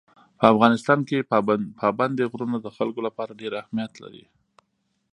په 0.39 0.45
افغانستان 0.53 0.99
کې 1.07 1.27
پابندي 1.81 2.25
غرونه 2.31 2.57
د 2.61 2.67
خلکو 2.77 2.99
لپاره 3.07 3.37
ډېر 3.41 3.53
اهمیت 3.61 3.91
لري. 4.03 4.25